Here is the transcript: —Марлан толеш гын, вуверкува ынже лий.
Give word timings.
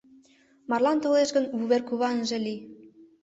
—Марлан 0.69 0.97
толеш 1.03 1.29
гын, 1.35 1.45
вуверкува 1.57 2.07
ынже 2.17 2.37
лий. 2.45 2.59